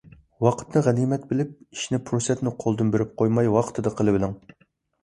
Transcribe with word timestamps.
ۋاقىتنى 0.45 0.81
غەنىيمەت 0.87 1.27
بىلىپ، 1.33 1.53
ئىشنى 1.77 2.01
پۇرسەتنى 2.09 2.55
قولدىن 2.65 2.91
بېرىپ 2.97 3.15
قويماي 3.23 3.55
ۋاقتىدا 3.59 3.95
قىلىۋېلىڭ. 4.03 4.37